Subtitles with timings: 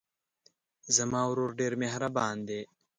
[0.95, 2.61] زما ورور ډېر مهربان دی.